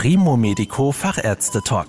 [0.00, 1.88] Primo Medico Fachärzte Talk.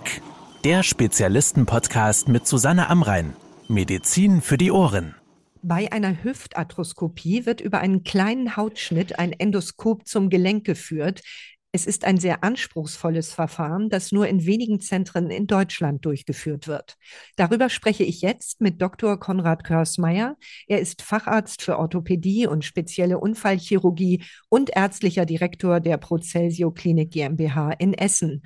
[0.63, 3.35] Der Spezialisten-Podcast mit Susanne Amrein.
[3.67, 5.13] Medizin für die Ohren.
[5.61, 11.21] Bei einer Hüftarthroskopie wird über einen kleinen Hautschnitt ein Endoskop zum Gelenk geführt.
[11.71, 16.97] Es ist ein sehr anspruchsvolles Verfahren, das nur in wenigen Zentren in Deutschland durchgeführt wird.
[17.35, 19.19] Darüber spreche ich jetzt mit Dr.
[19.19, 20.35] Konrad Körsmeier.
[20.67, 27.71] Er ist Facharzt für Orthopädie und spezielle Unfallchirurgie und ärztlicher Direktor der Procelsio Klinik GmbH
[27.73, 28.41] in Essen.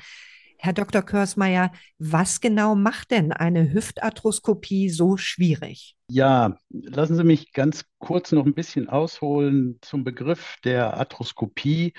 [0.63, 1.01] Herr Dr.
[1.01, 5.97] Körsmeier, was genau macht denn eine Hüftarthroskopie so schwierig?
[6.07, 11.91] Ja, lassen Sie mich ganz kurz noch ein bisschen ausholen zum Begriff der Arthroskopie,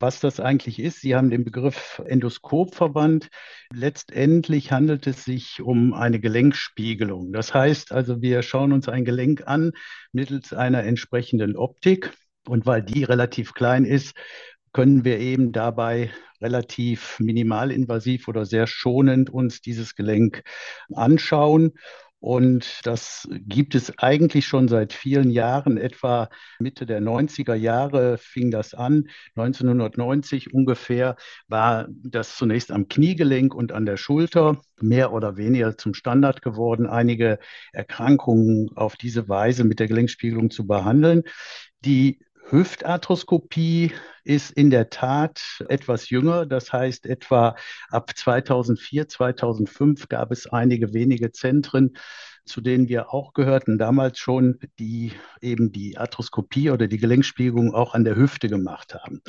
[0.00, 1.00] was das eigentlich ist.
[1.00, 3.28] Sie haben den Begriff Endoskop verwandt.
[3.72, 7.32] Letztendlich handelt es sich um eine Gelenkspiegelung.
[7.32, 9.70] Das heißt also, wir schauen uns ein Gelenk an
[10.10, 12.10] mittels einer entsprechenden Optik.
[12.48, 14.16] Und weil die relativ klein ist,
[14.72, 20.42] können wir eben dabei relativ minimalinvasiv oder sehr schonend uns dieses Gelenk
[20.94, 21.72] anschauen.
[22.20, 28.50] Und das gibt es eigentlich schon seit vielen Jahren, etwa Mitte der 90er Jahre fing
[28.50, 29.08] das an.
[29.36, 31.14] 1990 ungefähr
[31.46, 36.88] war das zunächst am Kniegelenk und an der Schulter mehr oder weniger zum Standard geworden,
[36.88, 37.38] einige
[37.72, 41.22] Erkrankungen auf diese Weise mit der Gelenkspiegelung zu behandeln.
[41.84, 42.18] Die
[42.50, 43.92] Hüftarthroskopie
[44.24, 46.46] ist in der Tat etwas jünger.
[46.46, 47.56] Das heißt, etwa
[47.90, 51.96] ab 2004, 2005 gab es einige wenige Zentren,
[52.46, 57.94] zu denen wir auch gehörten, damals schon, die eben die Arthroskopie oder die Gelenkspiegelung auch
[57.94, 59.20] an der Hüfte gemacht haben.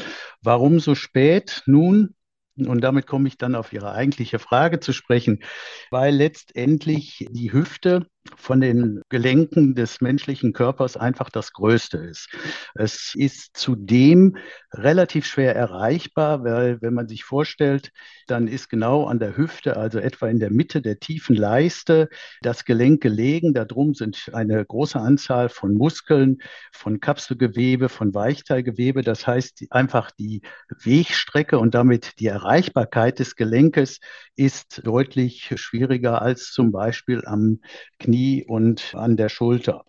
[0.41, 1.63] Warum so spät?
[1.65, 2.15] Nun,
[2.55, 5.43] und damit komme ich dann auf Ihre eigentliche Frage zu sprechen,
[5.91, 12.29] weil letztendlich die Hüfte von den Gelenken des menschlichen Körpers einfach das Größte ist.
[12.75, 14.37] Es ist zudem
[14.73, 17.91] relativ schwer erreichbar, weil wenn man sich vorstellt,
[18.27, 22.09] dann ist genau an der Hüfte, also etwa in der Mitte der tiefen Leiste,
[22.41, 23.53] das Gelenk gelegen.
[23.53, 26.37] Darum sind eine große Anzahl von Muskeln,
[26.71, 29.01] von Kapselgewebe, von Weichteilgewebe.
[29.01, 30.41] Das heißt einfach die
[30.83, 33.99] Wegstrecke und damit die Erreichbarkeit des Gelenkes
[34.35, 37.59] ist deutlich schwieriger als zum Beispiel am
[37.99, 39.85] Knie Knie und an der Schulter.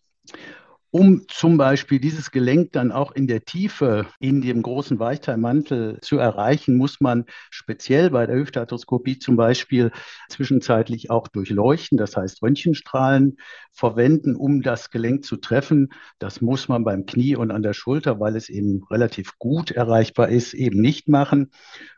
[0.92, 6.18] Um zum Beispiel dieses Gelenk dann auch in der Tiefe in dem großen Weichteilmantel zu
[6.18, 9.92] erreichen, muss man speziell bei der Hüftarthroskopie zum Beispiel
[10.28, 13.36] zwischenzeitlich auch durchleuchten, das heißt Röntgenstrahlen
[13.72, 15.92] verwenden, um das Gelenk zu treffen.
[16.18, 20.28] Das muss man beim Knie und an der Schulter, weil es eben relativ gut erreichbar
[20.28, 21.50] ist, eben nicht machen.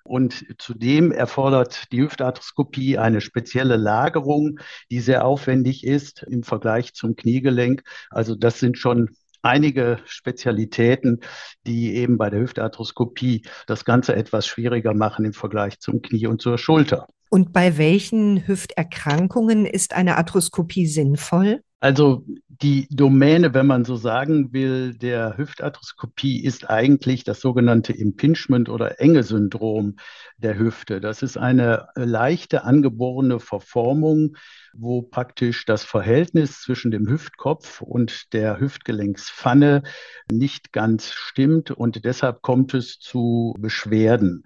[0.04, 4.59] Und zudem erfordert die Hüftarthroskopie eine spezielle Lagerung,
[4.91, 7.84] die sehr aufwendig ist im Vergleich zum Kniegelenk.
[8.10, 9.10] Also das sind schon
[9.43, 11.20] einige Spezialitäten,
[11.66, 16.41] die eben bei der Hüftarthroskopie das Ganze etwas schwieriger machen im Vergleich zum Knie und
[16.41, 17.06] zur Schulter.
[17.31, 21.62] Und bei welchen Hüfterkrankungen ist eine Arthroskopie sinnvoll?
[21.81, 22.25] Also
[22.62, 29.00] die Domäne, wenn man so sagen will, der Hüftarthroskopie ist eigentlich das sogenannte Impingement oder
[29.00, 29.97] Enge-Syndrom
[30.37, 31.00] der Hüfte.
[31.00, 34.37] Das ist eine leichte angeborene Verformung
[34.75, 39.83] wo praktisch das Verhältnis zwischen dem Hüftkopf und der Hüftgelenkspfanne
[40.31, 44.44] nicht ganz stimmt und deshalb kommt es zu Beschwerden.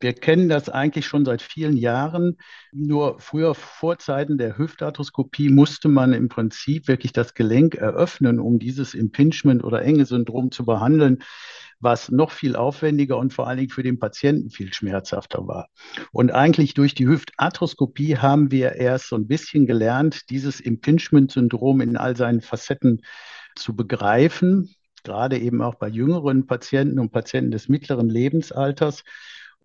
[0.00, 2.38] Wir kennen das eigentlich schon seit vielen Jahren.
[2.72, 8.58] Nur früher vor Zeiten der Hüftarthroskopie musste man im Prinzip wirklich das Gelenk eröffnen, um
[8.58, 11.22] dieses Impingement oder Enge-Syndrom zu behandeln
[11.80, 15.68] was noch viel aufwendiger und vor allen Dingen für den Patienten viel schmerzhafter war.
[16.12, 21.96] Und eigentlich durch die Hüftarthroskopie haben wir erst so ein bisschen gelernt, dieses Impingement-Syndrom in
[21.96, 23.02] all seinen Facetten
[23.54, 29.04] zu begreifen, gerade eben auch bei jüngeren Patienten und Patienten des mittleren Lebensalters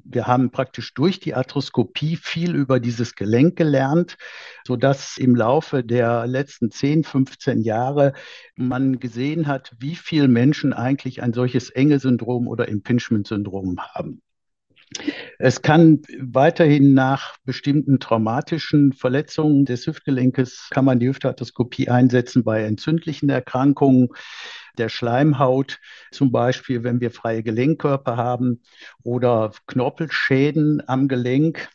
[0.04, 4.18] wir haben praktisch durch die Arthroskopie viel über dieses Gelenk gelernt,
[4.66, 8.14] sodass im Laufe der letzten 10, 15 Jahre
[8.56, 14.22] man gesehen hat, wie viele Menschen eigentlich ein solches Enge-Syndrom oder Impingement-Syndrom haben.
[15.40, 22.64] Es kann weiterhin nach bestimmten traumatischen Verletzungen des Hüftgelenkes kann man die Hüftarthroskopie einsetzen bei
[22.64, 24.10] entzündlichen Erkrankungen
[24.78, 25.80] der Schleimhaut,
[26.12, 28.62] zum Beispiel wenn wir freie Gelenkkörper haben
[29.04, 31.70] oder Knorpelschäden am Gelenk.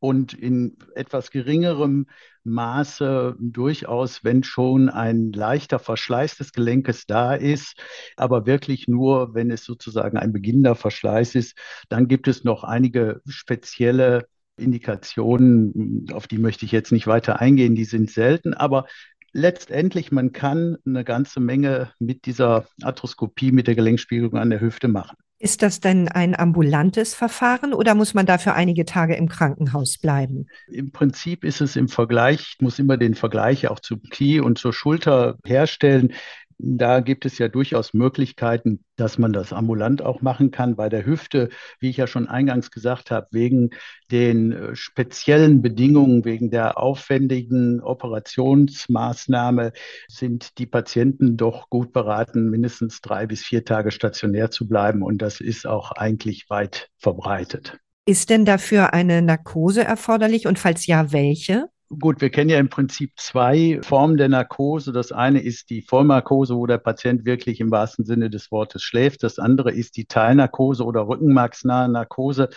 [0.00, 2.06] Und in etwas geringerem
[2.48, 7.76] Maße durchaus, wenn schon ein leichter Verschleiß des Gelenkes da ist,
[8.16, 11.56] aber wirklich nur, wenn es sozusagen ein beginnender Verschleiß ist,
[11.88, 17.74] dann gibt es noch einige spezielle Indikationen, auf die möchte ich jetzt nicht weiter eingehen,
[17.74, 18.86] die sind selten, aber
[19.32, 24.88] letztendlich, man kann eine ganze Menge mit dieser Arthroskopie, mit der Gelenkspiegelung an der Hüfte
[24.88, 25.16] machen.
[25.40, 30.46] Ist das denn ein ambulantes Verfahren oder muss man dafür einige Tage im Krankenhaus bleiben?
[30.66, 34.72] Im Prinzip ist es im Vergleich, muss immer den Vergleich auch zum Knie und zur
[34.72, 36.12] Schulter herstellen.
[36.60, 40.74] Da gibt es ja durchaus Möglichkeiten, dass man das ambulant auch machen kann.
[40.74, 43.70] Bei der Hüfte, wie ich ja schon eingangs gesagt habe, wegen
[44.10, 49.72] den äh, speziellen Bedingungen, wegen der aufwendigen Operationsmaßnahme
[50.08, 55.02] sind die Patienten doch gut beraten, mindestens drei bis vier Tage stationär zu bleiben.
[55.02, 57.78] Und das ist auch eigentlich weit verbreitet.
[58.04, 61.68] Ist denn dafür eine Narkose erforderlich und falls ja, welche?
[61.90, 64.92] Gut, wir kennen ja im Prinzip zwei Formen der Narkose.
[64.92, 69.22] Das eine ist die Vollnarkose, wo der Patient wirklich im wahrsten Sinne des Wortes schläft.
[69.22, 72.50] Das andere ist die Teilnarkose oder rückenmarksnahe Narkose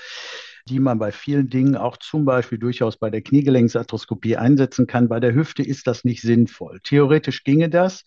[0.67, 5.09] die man bei vielen Dingen auch zum Beispiel durchaus bei der Kniegelenksarthroskopie einsetzen kann.
[5.09, 6.79] Bei der Hüfte ist das nicht sinnvoll.
[6.83, 8.03] Theoretisch ginge das,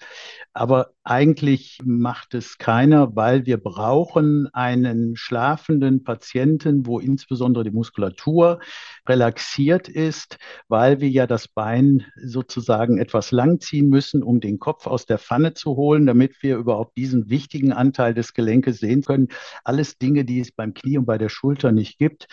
[0.53, 8.61] aber eigentlich macht es keiner, weil wir brauchen einen schlafenden Patienten, wo insbesondere die Muskulatur
[9.07, 15.05] relaxiert ist, weil wir ja das Bein sozusagen etwas langziehen müssen, um den Kopf aus
[15.05, 19.29] der Pfanne zu holen, damit wir überhaupt diesen wichtigen Anteil des Gelenkes sehen können.
[19.63, 22.29] Alles Dinge, die es beim Knie und bei der Schulter nicht gibt.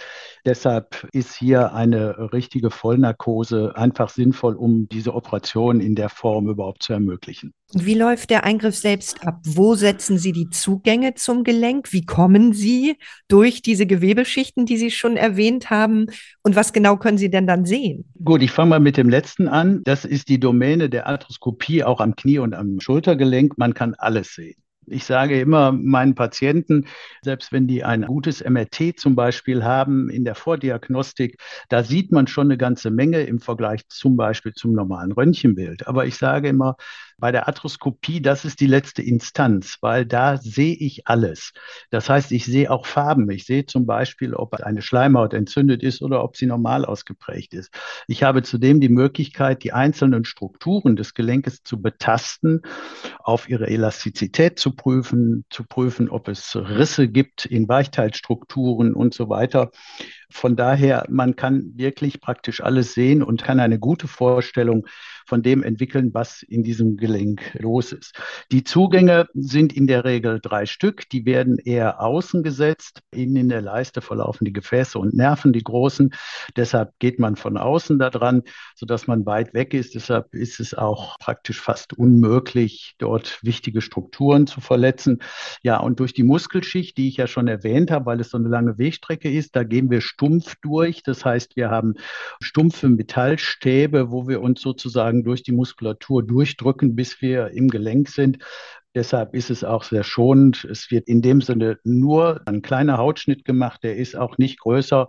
[0.45, 6.83] Deshalb ist hier eine richtige Vollnarkose einfach sinnvoll, um diese Operation in der Form überhaupt
[6.83, 7.53] zu ermöglichen.
[7.73, 9.39] Wie läuft der Eingriff selbst ab?
[9.45, 11.93] Wo setzen Sie die Zugänge zum Gelenk?
[11.93, 12.97] Wie kommen Sie
[13.29, 16.07] durch diese Gewebeschichten, die Sie schon erwähnt haben?
[16.43, 18.11] Und was genau können Sie denn dann sehen?
[18.23, 19.81] Gut, ich fange mal mit dem letzten an.
[19.85, 23.57] Das ist die Domäne der Arthroskopie, auch am Knie und am Schultergelenk.
[23.57, 24.61] Man kann alles sehen.
[24.87, 26.87] Ich sage immer meinen Patienten,
[27.21, 31.39] selbst wenn die ein gutes MRT zum Beispiel haben in der Vordiagnostik,
[31.69, 35.87] da sieht man schon eine ganze Menge im Vergleich zum Beispiel zum normalen Röntgenbild.
[35.87, 36.77] Aber ich sage immer,
[37.21, 41.53] bei der Arthroskopie, das ist die letzte Instanz, weil da sehe ich alles.
[41.91, 43.29] Das heißt, ich sehe auch Farben.
[43.29, 47.69] Ich sehe zum Beispiel, ob eine Schleimhaut entzündet ist oder ob sie normal ausgeprägt ist.
[48.07, 52.63] Ich habe zudem die Möglichkeit, die einzelnen Strukturen des Gelenkes zu betasten,
[53.19, 59.29] auf ihre Elastizität zu prüfen, zu prüfen, ob es Risse gibt in Weichteilstrukturen und so
[59.29, 59.71] weiter.
[60.31, 64.87] Von daher, man kann wirklich praktisch alles sehen und kann eine gute Vorstellung
[65.25, 68.19] von dem entwickeln, was in diesem Gelenk los ist.
[68.51, 71.07] Die Zugänge sind in der Regel drei Stück.
[71.09, 73.01] Die werden eher außen gesetzt.
[73.11, 76.13] Innen in der Leiste verlaufen die Gefäße und Nerven, die großen.
[76.55, 78.43] Deshalb geht man von außen da dran,
[78.75, 79.95] sodass man weit weg ist.
[79.95, 85.21] Deshalb ist es auch praktisch fast unmöglich, dort wichtige Strukturen zu verletzen.
[85.63, 88.49] Ja, und durch die Muskelschicht, die ich ja schon erwähnt habe, weil es so eine
[88.49, 91.01] lange Wegstrecke ist, da gehen wir stumpf durch.
[91.01, 91.95] Das heißt, wir haben
[92.41, 98.37] stumpfe Metallstäbe, wo wir uns sozusagen durch die Muskulatur durchdrücken, bis wir im Gelenk sind.
[98.93, 100.65] Deshalb ist es auch sehr schonend.
[100.65, 105.07] Es wird in dem Sinne nur ein kleiner Hautschnitt gemacht, der ist auch nicht größer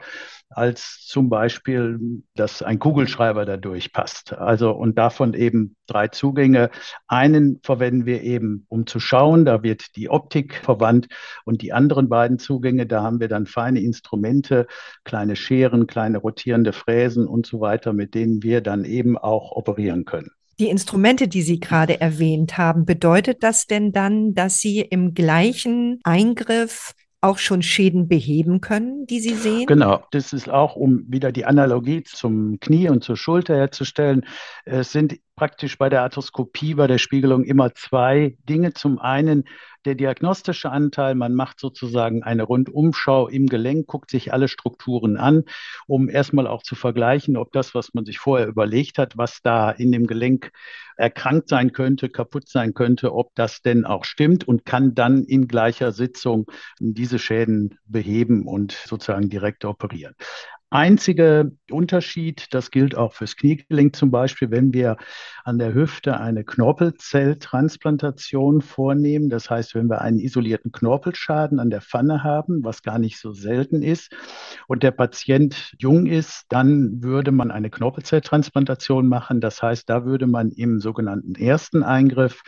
[0.50, 1.98] als zum Beispiel,
[2.34, 4.34] dass ein Kugelschreiber da durchpasst.
[4.34, 6.70] Also und davon eben drei Zugänge.
[7.08, 11.08] Einen verwenden wir eben, um zu schauen, da wird die Optik verwandt
[11.44, 14.66] und die anderen beiden Zugänge, da haben wir dann feine Instrumente,
[15.04, 20.04] kleine Scheren, kleine rotierende Fräsen und so weiter, mit denen wir dann eben auch operieren
[20.04, 20.30] können.
[20.58, 26.00] Die Instrumente, die Sie gerade erwähnt haben, bedeutet das denn dann, dass Sie im gleichen
[26.04, 29.66] Eingriff auch schon Schäden beheben können, die Sie sehen?
[29.66, 34.26] Genau, das ist auch, um wieder die Analogie zum Knie und zur Schulter herzustellen.
[34.64, 38.74] Es sind praktisch bei der Arthroskopie, bei der Spiegelung immer zwei Dinge.
[38.74, 39.42] Zum einen
[39.84, 45.42] der diagnostische Anteil, man macht sozusagen eine Rundumschau im Gelenk, guckt sich alle Strukturen an,
[45.88, 49.72] um erstmal auch zu vergleichen, ob das, was man sich vorher überlegt hat, was da
[49.72, 50.52] in dem Gelenk
[50.96, 55.48] erkrankt sein könnte, kaputt sein könnte, ob das denn auch stimmt und kann dann in
[55.48, 56.46] gleicher Sitzung
[56.78, 60.14] diese Schäden beheben und sozusagen direkt operieren.
[60.72, 64.96] Einziger Unterschied, das gilt auch fürs Kniegelenk zum Beispiel, wenn wir
[65.44, 69.28] an der Hüfte eine Knorpelzelltransplantation vornehmen.
[69.28, 73.34] Das heißt, wenn wir einen isolierten Knorpelschaden an der Pfanne haben, was gar nicht so
[73.34, 74.16] selten ist,
[74.66, 79.42] und der Patient jung ist, dann würde man eine Knorpelzelltransplantation machen.
[79.42, 82.42] Das heißt, da würde man im sogenannten ersten Eingriff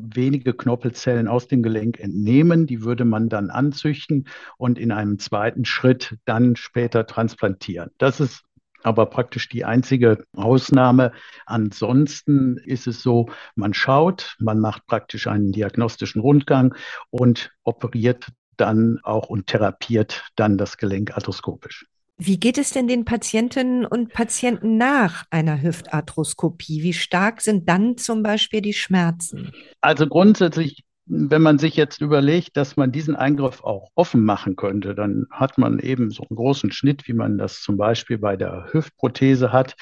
[0.00, 2.66] wenige Knorpelzellen aus dem Gelenk entnehmen.
[2.66, 7.90] Die würde man dann anzüchten und in einem zweiten Schritt dann später transplantieren.
[7.98, 8.44] Das ist
[8.82, 11.12] aber praktisch die einzige Ausnahme.
[11.46, 16.74] Ansonsten ist es so, man schaut, man macht praktisch einen diagnostischen Rundgang
[17.10, 21.86] und operiert dann auch und therapiert dann das Gelenk arthroskopisch.
[22.18, 26.82] Wie geht es denn den Patientinnen und Patienten nach einer Hüftarthroskopie?
[26.82, 29.52] Wie stark sind dann zum Beispiel die Schmerzen?
[29.80, 34.94] Also grundsätzlich wenn man sich jetzt überlegt, dass man diesen Eingriff auch offen machen könnte,
[34.94, 38.68] dann hat man eben so einen großen Schnitt, wie man das zum Beispiel bei der
[38.72, 39.74] Hüftprothese hat,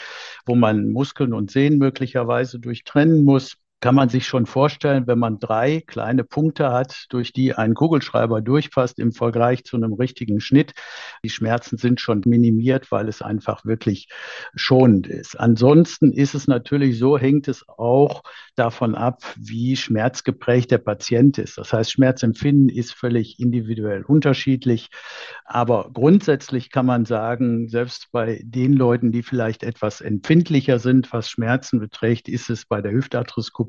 [0.46, 5.38] wo man Muskeln und Sehnen möglicherweise durchtrennen muss kann man sich schon vorstellen, wenn man
[5.38, 10.72] drei kleine Punkte hat, durch die ein Kugelschreiber durchpasst im Vergleich zu einem richtigen Schnitt.
[11.22, 14.08] Die Schmerzen sind schon minimiert, weil es einfach wirklich
[14.54, 15.38] schonend ist.
[15.38, 18.22] Ansonsten ist es natürlich so, hängt es auch
[18.54, 21.58] davon ab, wie schmerzgeprägt der Patient ist.
[21.58, 24.88] Das heißt, Schmerzempfinden ist völlig individuell unterschiedlich.
[25.44, 31.28] Aber grundsätzlich kann man sagen, selbst bei den Leuten, die vielleicht etwas empfindlicher sind, was
[31.28, 33.65] Schmerzen beträgt, ist es bei der Hüftarthroskopie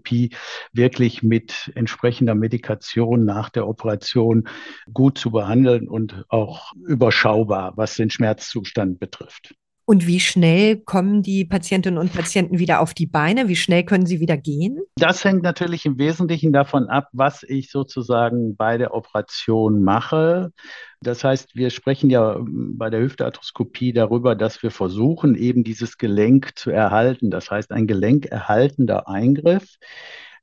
[0.74, 4.48] wirklich mit entsprechender Medikation nach der Operation
[4.94, 9.56] gut zu behandeln und auch überschaubar, was den Schmerzzustand betrifft.
[9.90, 13.48] Und wie schnell kommen die Patientinnen und Patienten wieder auf die Beine?
[13.48, 14.82] Wie schnell können sie wieder gehen?
[14.98, 20.52] Das hängt natürlich im Wesentlichen davon ab, was ich sozusagen bei der Operation mache.
[21.00, 25.98] Das heißt, wir sprechen ja ähm, bei der Hüftarthroskopie darüber, dass wir versuchen, eben dieses
[25.98, 27.32] Gelenk zu erhalten.
[27.32, 29.78] Das heißt, ein gelenkerhaltender Eingriff,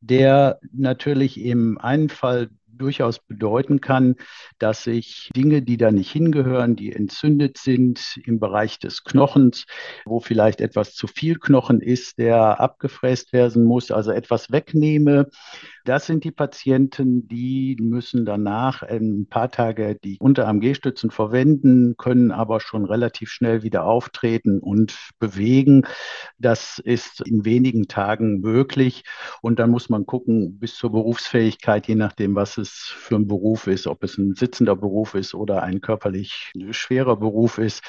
[0.01, 4.17] der natürlich im einen Fall durchaus bedeuten kann,
[4.59, 9.67] dass sich Dinge, die da nicht hingehören, die entzündet sind im Bereich des Knochens,
[10.05, 15.29] wo vielleicht etwas zu viel Knochen ist, der abgefräst werden muss, also etwas wegnehme,
[15.85, 22.61] das sind die Patienten, die müssen danach ein paar Tage die Unterarm-G-Stützen verwenden, können aber
[22.61, 25.87] schon relativ schnell wieder auftreten und bewegen.
[26.39, 29.05] Das ist in wenigen Tagen möglich.
[29.43, 33.67] Und dann muss man gucken, bis zur Berufsfähigkeit, je nachdem, was es für ein Beruf
[33.67, 37.83] ist, ob es ein sitzender Beruf ist oder ein körperlich schwerer Beruf ist.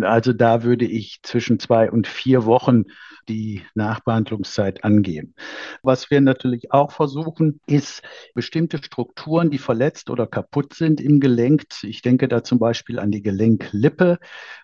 [0.00, 2.84] Also da würde ich zwischen zwei und vier Wochen
[3.28, 5.34] die Nachbehandlungszeit angeben.
[5.82, 7.31] Was wir natürlich auch versuchen,
[7.66, 8.02] ist
[8.34, 11.64] bestimmte Strukturen, die verletzt oder kaputt sind im Gelenk.
[11.82, 14.18] Ich denke da zum Beispiel an die Gelenklippe.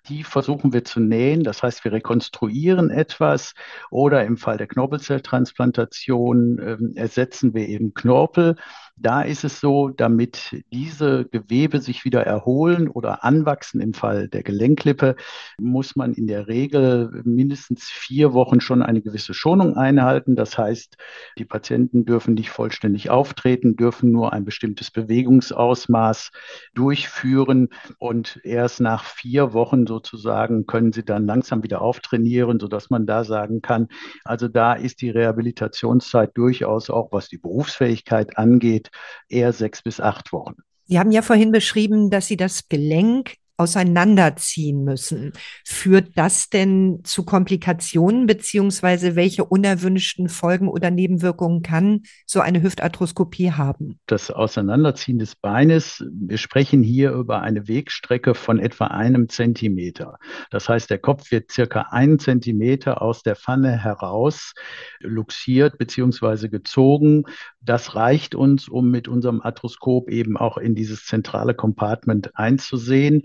[0.08, 1.44] Die versuchen wir zu nähen.
[1.44, 3.54] Das heißt, wir rekonstruieren etwas
[3.90, 8.56] oder im Fall der Knorpelzelltransplantation äh, ersetzen wir eben Knorpel.
[9.00, 14.42] Da ist es so, damit diese Gewebe sich wieder erholen oder anwachsen im Fall der
[14.42, 15.14] Gelenklippe,
[15.58, 20.34] muss man in der Regel mindestens vier Wochen schon eine gewisse Schonung einhalten.
[20.34, 20.96] Das heißt,
[21.38, 26.32] die Patienten dürfen nicht vollständig auftreten, dürfen nur ein bestimmtes Bewegungsausmaß
[26.74, 33.06] durchführen und erst nach vier Wochen sozusagen können sie dann langsam wieder auftrainieren, sodass man
[33.06, 33.88] da sagen kann,
[34.24, 38.87] also da ist die Rehabilitationszeit durchaus auch, was die Berufsfähigkeit angeht,
[39.28, 40.56] eher sechs bis acht Wochen.
[40.86, 45.32] Sie haben ja vorhin beschrieben, dass Sie das Gelenk auseinanderziehen müssen.
[45.64, 53.52] Führt das denn zu Komplikationen beziehungsweise welche unerwünschten Folgen oder Nebenwirkungen kann so eine Hüftarthroskopie
[53.52, 53.98] haben?
[54.06, 60.18] Das Auseinanderziehen des Beines, wir sprechen hier über eine Wegstrecke von etwa einem Zentimeter.
[60.50, 64.54] Das heißt, der Kopf wird circa einen Zentimeter aus der Pfanne heraus
[65.00, 67.24] luxiert beziehungsweise gezogen.
[67.60, 73.24] Das reicht uns, um mit unserem Arthroskop eben auch in dieses zentrale Compartment einzusehen.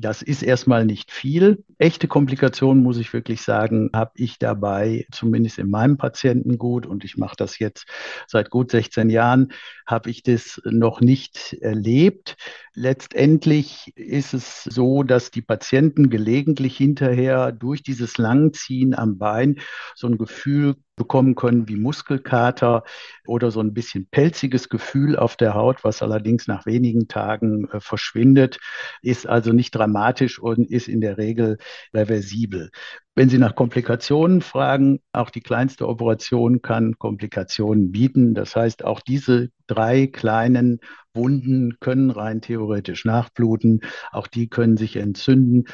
[0.00, 1.64] Das ist erstmal nicht viel.
[1.76, 7.16] Echte Komplikationen, muss ich wirklich sagen, habe ich dabei, zumindest in meinem Patientengut, und ich
[7.16, 7.84] mache das jetzt
[8.28, 9.50] seit gut 16 Jahren,
[9.86, 12.36] habe ich das noch nicht erlebt.
[12.74, 19.58] Letztendlich ist es so, dass die Patienten gelegentlich hinterher durch dieses Langziehen am Bein
[19.96, 22.84] so ein Gefühl bekommen können wie Muskelkater
[23.26, 27.80] oder so ein bisschen pelziges Gefühl auf der Haut, was allerdings nach wenigen Tagen äh,
[27.80, 28.58] verschwindet,
[29.00, 31.58] ist also nicht dramatisch und ist in der Regel
[31.94, 32.70] reversibel.
[33.14, 38.34] Wenn Sie nach Komplikationen fragen, auch die kleinste Operation kann Komplikationen bieten.
[38.34, 40.80] Das heißt, auch diese drei kleinen
[41.14, 43.80] Wunden können rein theoretisch nachbluten.
[44.12, 45.64] Auch die können sich entzünden.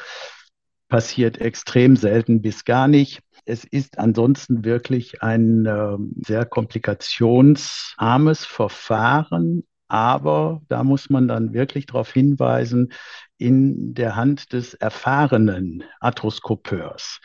[0.87, 3.21] Passiert extrem selten bis gar nicht.
[3.45, 11.85] Es ist ansonsten wirklich ein äh, sehr komplikationsarmes Verfahren, aber da muss man dann wirklich
[11.85, 12.91] darauf hinweisen,
[13.37, 17.19] in der Hand des erfahrenen Arthroskopeurs.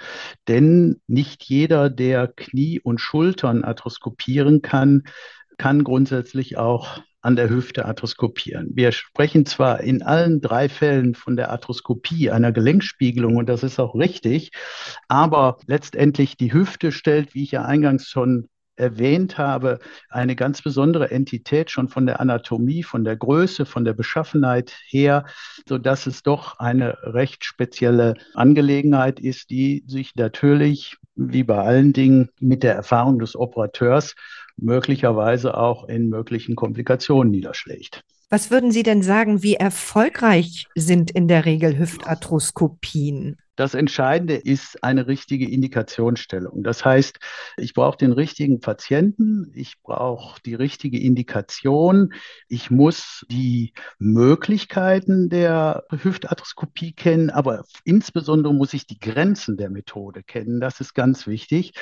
[0.48, 5.04] Denn nicht jeder, der Knie und Schultern arthroskopieren kann,
[5.56, 8.70] kann grundsätzlich auch an der Hüfte arthroskopieren.
[8.74, 13.78] Wir sprechen zwar in allen drei Fällen von der Arthroskopie, einer Gelenkspiegelung, und das ist
[13.78, 14.52] auch richtig,
[15.08, 18.48] aber letztendlich die Hüfte stellt, wie ich ja eingangs schon
[18.80, 23.92] erwähnt habe, eine ganz besondere Entität schon von der Anatomie, von der Größe, von der
[23.92, 25.24] Beschaffenheit her,
[25.68, 31.92] so dass es doch eine recht spezielle Angelegenheit ist, die sich natürlich wie bei allen
[31.92, 34.14] Dingen mit der Erfahrung des Operateurs
[34.56, 38.02] möglicherweise auch in möglichen Komplikationen niederschlägt.
[38.30, 43.36] Was würden Sie denn sagen, wie erfolgreich sind in der Regel Hüftarthroskopien?
[43.60, 46.62] Das Entscheidende ist eine richtige Indikationsstellung.
[46.62, 47.18] Das heißt,
[47.58, 52.14] ich brauche den richtigen Patienten, ich brauche die richtige Indikation,
[52.48, 60.22] ich muss die Möglichkeiten der Hüftarthroskopie kennen, aber insbesondere muss ich die Grenzen der Methode
[60.22, 60.62] kennen.
[60.62, 61.74] Das ist ganz wichtig,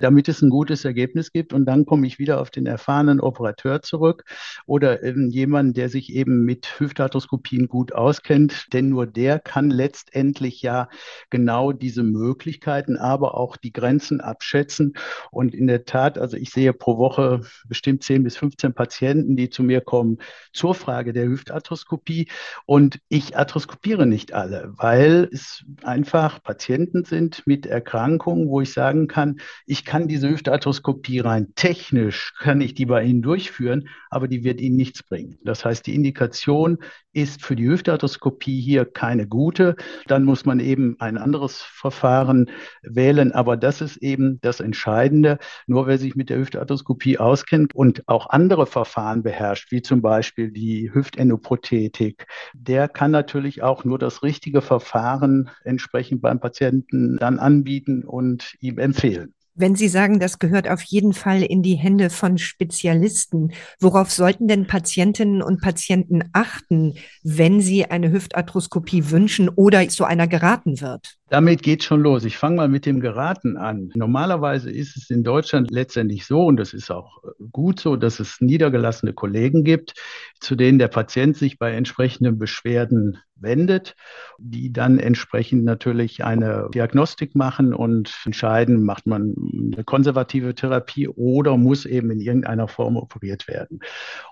[0.00, 1.52] damit es ein gutes Ergebnis gibt.
[1.52, 4.24] Und dann komme ich wieder auf den erfahrenen Operateur zurück
[4.66, 10.88] oder jemanden, der sich eben mit Hüftarthroskopien gut auskennt, denn nur der kann letztendlich ja
[11.28, 14.94] genau diese Möglichkeiten, aber auch die Grenzen abschätzen.
[15.30, 19.50] Und in der Tat, also ich sehe pro Woche bestimmt 10 bis 15 Patienten, die
[19.50, 20.18] zu mir kommen
[20.52, 22.28] zur Frage der Hüftarthroskopie.
[22.66, 29.08] Und ich arthroskopiere nicht alle, weil es einfach Patienten sind mit Erkrankungen, wo ich sagen
[29.08, 34.44] kann, ich kann diese Hüftarthroskopie rein technisch, kann ich die bei Ihnen durchführen, aber die
[34.44, 35.38] wird Ihnen nichts bringen.
[35.44, 36.78] Das heißt, die Indikation
[37.12, 39.76] ist für die Hüftarthroskopie hier keine gute.
[40.06, 42.50] Dann muss man eben ein anderes Verfahren
[42.82, 43.32] wählen.
[43.32, 45.38] Aber das ist eben das Entscheidende.
[45.66, 50.50] Nur wer sich mit der Hüftarthroskopie auskennt und auch andere Verfahren beherrscht, wie zum Beispiel
[50.50, 58.04] die Hüftendoprothetik, der kann natürlich auch nur das richtige Verfahren entsprechend beim Patienten dann anbieten
[58.04, 59.34] und ihm empfehlen.
[59.54, 64.48] Wenn Sie sagen, das gehört auf jeden Fall in die Hände von Spezialisten, worauf sollten
[64.48, 71.19] denn Patientinnen und Patienten achten, wenn sie eine Hüftarthroskopie wünschen oder zu einer geraten wird?
[71.30, 72.24] Damit geht schon los.
[72.24, 73.92] Ich fange mal mit dem Geraten an.
[73.94, 77.22] Normalerweise ist es in Deutschland letztendlich so, und das ist auch
[77.52, 79.94] gut so, dass es niedergelassene Kollegen gibt,
[80.40, 83.94] zu denen der Patient sich bei entsprechenden Beschwerden wendet,
[84.38, 89.34] die dann entsprechend natürlich eine Diagnostik machen und entscheiden, macht man
[89.72, 93.80] eine konservative Therapie oder muss eben in irgendeiner Form operiert werden.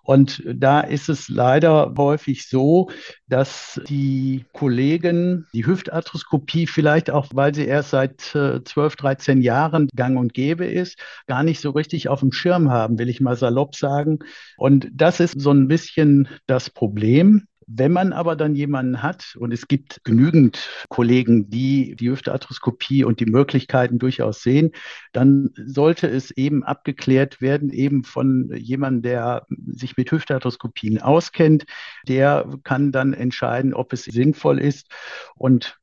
[0.02, 2.90] Und da ist es leider häufig so,
[3.28, 9.88] dass die Kollegen die Hüftarthroskopie vielleicht auch, weil sie erst seit 12, äh, 13 Jahren
[9.94, 13.36] gang und gäbe ist, gar nicht so richtig auf dem Schirm haben, will ich mal
[13.36, 14.18] salopp sagen.
[14.56, 17.46] Und das ist so ein bisschen das Problem.
[17.70, 23.20] Wenn man aber dann jemanden hat, und es gibt genügend Kollegen, die die Hüftarthroskopie und
[23.20, 24.70] die Möglichkeiten durchaus sehen,
[25.12, 31.66] dann sollte es eben abgeklärt werden, eben von jemandem, der sich mit Hüftarthroskopien auskennt.
[32.08, 34.90] Der kann dann entscheiden, ob es sinnvoll ist.
[35.36, 35.78] Und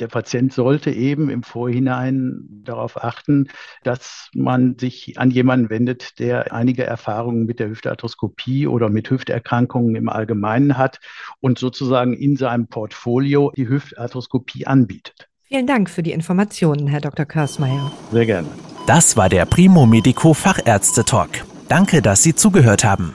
[0.00, 3.48] der Patient sollte eben im Vorhinein darauf achten,
[3.82, 9.94] dass man sich an jemanden wendet, der einige Erfahrungen mit der Hüftarthroskopie oder mit Hüfterkrankungen
[9.94, 11.00] im Allgemeinen hat
[11.40, 15.28] und sozusagen in seinem Portfolio die Hüftarthroskopie anbietet.
[15.42, 17.26] Vielen Dank für die Informationen, Herr Dr.
[17.26, 17.92] Körsmeier.
[18.10, 18.48] Sehr gerne.
[18.86, 21.30] Das war der Primo Medico Fachärzte Talk.
[21.68, 23.14] Danke, dass Sie zugehört haben.